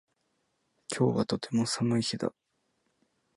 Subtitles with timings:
[0.97, 2.33] 今日はとても寒い日だ